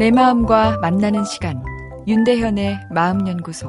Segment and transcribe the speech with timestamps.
[0.00, 1.62] 내 마음과 만나는 시간
[2.06, 3.68] 윤대현의 마음연구소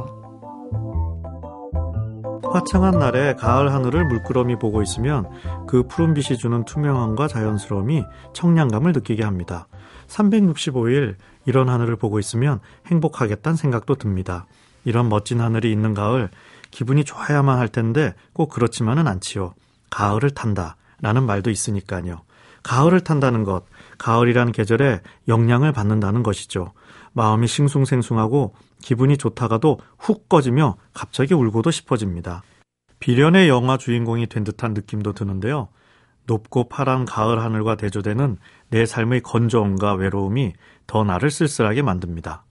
[2.54, 5.30] 화창한 날에 가을 하늘을 물끄러미 보고 있으면
[5.68, 9.68] 그 푸른빛이 주는 투명함과 자연스러움이 청량감을 느끼게 합니다.
[10.08, 11.16] 365일
[11.46, 14.46] 이런 하늘을 보고 있으면 행복하겠다는 생각도 듭니다.
[14.86, 16.30] 이런 멋진 하늘이 있는 가을
[16.70, 19.54] 기분이 좋아야만 할 텐데 꼭 그렇지만은 않지요.
[19.90, 22.22] 가을을 탄다 라는 말도 있으니까요.
[22.64, 23.66] 가을을 탄다는 것,
[23.98, 26.74] 가을이란 계절에 영향을 받는다는 것이죠.
[27.14, 32.44] 마음이 싱숭생숭하고 기분이 좋다가도 훅 꺼지며 갑자기 울고도 싶어집니다.
[33.00, 35.70] 비련의 영화 주인공이 된 듯한 느낌도 드는데요.
[36.28, 38.38] 높고 파란 가을 하늘과 대조되는
[38.70, 40.54] 내 삶의 건조함과 외로움이
[40.88, 42.46] 더 나를 쓸쓸하게 만듭니다.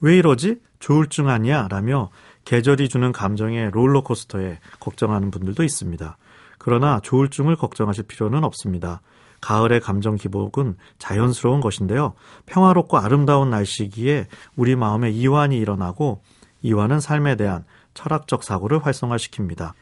[0.00, 0.60] 왜 이러지?
[0.78, 1.68] 조울증 아니야?
[1.68, 2.10] 라며
[2.44, 6.16] 계절이 주는 감정의 롤러코스터에 걱정하는 분들도 있습니다.
[6.58, 9.00] 그러나 조울증을 걱정하실 필요는 없습니다.
[9.40, 12.14] 가을의 감정 기복은 자연스러운 것인데요.
[12.46, 14.26] 평화롭고 아름다운 날씨기에
[14.56, 16.22] 우리 마음에 이완이 일어나고
[16.62, 19.72] 이완은 삶에 대한 철학적 사고를 활성화시킵니다.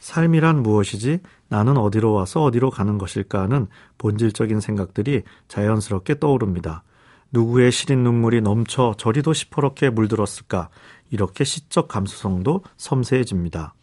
[0.00, 1.20] 삶이란 무엇이지?
[1.48, 6.82] 나는 어디로 와서 어디로 가는 것일까 하는 본질적인 생각들이 자연스럽게 떠오릅니다.
[7.30, 10.70] 누구의 시린 눈물이 넘쳐 저리도 시퍼렇게 물들었을까?
[11.10, 13.74] 이렇게 시적 감수성도 섬세해집니다.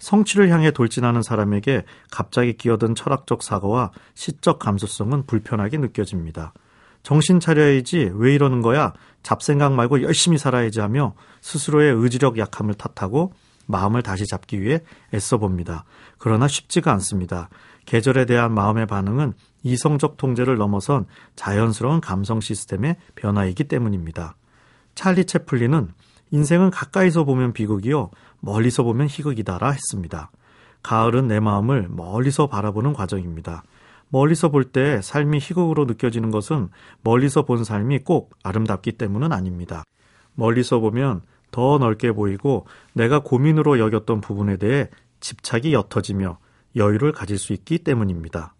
[0.00, 6.52] 성취를 향해 돌진하는 사람에게 갑자기 끼어든 철학적 사고와 시적 감수성은 불편하게 느껴집니다.
[7.02, 8.92] 정신 차려야지 왜 이러는 거야?
[9.22, 13.32] 잡생각 말고 열심히 살아야지 하며 스스로의 의지력 약함을 탓하고
[13.66, 14.80] 마음을 다시 잡기 위해
[15.14, 15.84] 애써 봅니다.
[16.18, 17.48] 그러나 쉽지가 않습니다.
[17.86, 24.34] 계절에 대한 마음의 반응은 이성적 통제를 넘어선 자연스러운 감성 시스템의 변화이기 때문입니다.
[24.94, 25.88] 찰리 채플린은
[26.30, 30.30] 인생은 가까이서 보면 비극이요, 멀리서 보면 희극이다라 했습니다.
[30.82, 33.62] 가을은 내 마음을 멀리서 바라보는 과정입니다.
[34.08, 36.68] 멀리서 볼 때 삶이 희극으로 느껴지는 것은
[37.02, 39.84] 멀리서 본 삶이 꼭 아름답기 때문은 아닙니다.
[40.34, 44.88] 멀리서 보면 더 넓게 보이고 내가 고민으로 여겼던 부분에 대해
[45.20, 46.38] 집착이 옅어지며
[46.76, 48.54] 여유를 가질 수 있기 때문입니다.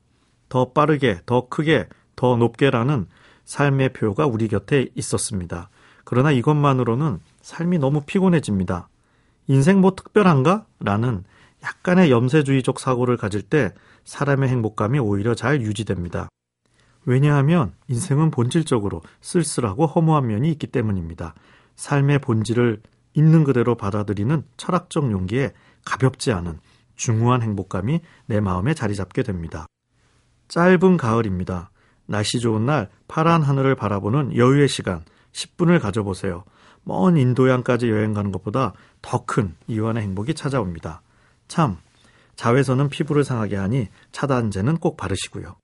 [0.48, 3.06] 더 빠르게, 더 크게, 더 높게라는
[3.44, 5.70] 삶의 표가 우리 곁에 있었습니다.
[6.04, 8.88] 그러나 이것만으로는 삶이 너무 피곤해집니다.
[9.48, 10.66] 인생 뭐 특별한가?
[10.80, 11.24] 라는
[11.62, 13.72] 약간의 염세주의적 사고를 가질 때
[14.04, 16.28] 사람의 행복감이 오히려 잘 유지됩니다.
[17.04, 21.34] 왜냐하면 인생은 본질적으로 쓸쓸하고 허무한 면이 있기 때문입니다.
[21.76, 22.82] 삶의 본질을
[23.14, 25.52] 있는 그대로 받아들이는 철학적 용기에
[25.84, 26.60] 가볍지 않은
[26.96, 29.66] 중후한 행복감이 내 마음에 자리 잡게 됩니다.
[30.48, 31.70] 짧은 가을입니다.
[32.06, 35.02] 날씨 좋은 날 파란 하늘을 바라보는 여유의 시간
[35.32, 36.44] 10분을 가져보세요.
[36.90, 41.02] 먼 인도양까지 여행 가는 것보다 더 큰 이완의 행복이 찾아옵니다.
[41.46, 41.76] 참,
[42.34, 45.54] 자외선은 피부를 상하게 하니 차단제는 꼭 바르시고요.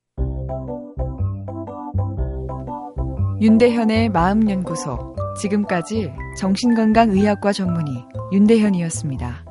[3.41, 5.15] 윤대현의 마음연구소.
[5.41, 9.46] 지금까지 정신건강의학과 전문의 윤대현이었습니다.